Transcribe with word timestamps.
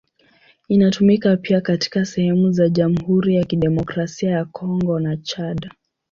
Inatumika 0.67 1.37
pia 1.37 1.61
katika 1.61 2.05
sehemu 2.05 2.51
za 2.51 2.69
Jamhuri 2.69 3.35
ya 3.35 3.43
Kidemokrasia 3.43 4.29
ya 4.31 4.45
Kongo 4.45 4.99
na 4.99 5.17
Chad. 5.17 5.69